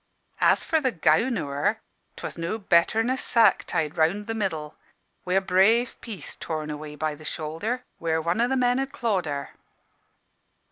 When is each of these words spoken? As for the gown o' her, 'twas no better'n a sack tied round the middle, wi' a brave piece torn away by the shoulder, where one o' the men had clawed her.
As 0.41 0.63
for 0.63 0.81
the 0.81 0.91
gown 0.91 1.37
o' 1.37 1.45
her, 1.49 1.79
'twas 2.15 2.35
no 2.35 2.57
better'n 2.57 3.07
a 3.11 3.15
sack 3.17 3.65
tied 3.65 3.97
round 3.97 4.25
the 4.25 4.33
middle, 4.33 4.75
wi' 5.25 5.35
a 5.35 5.41
brave 5.41 5.95
piece 6.01 6.35
torn 6.35 6.71
away 6.71 6.95
by 6.95 7.13
the 7.13 7.23
shoulder, 7.23 7.83
where 7.99 8.19
one 8.19 8.41
o' 8.41 8.47
the 8.47 8.57
men 8.57 8.79
had 8.79 8.91
clawed 8.91 9.27
her. 9.27 9.51